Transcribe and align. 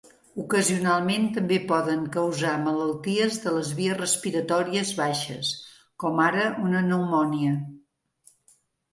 Ocasionalment 0.41 1.25
també 1.33 1.57
poden 1.71 2.05
causar 2.15 2.53
malalties 2.67 3.35
de 3.43 3.53
les 3.57 3.69
vies 3.79 3.99
respiratòries 3.99 4.93
baixes, 5.01 5.51
com 6.05 6.23
ara 6.29 6.47
una 6.69 6.81
pneumònia. 6.87 7.53